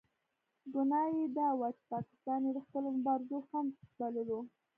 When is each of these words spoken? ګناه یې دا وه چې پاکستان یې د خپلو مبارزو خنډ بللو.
ګناه 0.73 1.07
یې 1.17 1.25
دا 1.37 1.47
وه 1.59 1.69
چې 1.77 1.83
پاکستان 1.93 2.39
یې 2.45 2.51
د 2.55 2.59
خپلو 2.65 2.87
مبارزو 2.97 3.37
خنډ 3.47 3.71
بللو. 3.97 4.39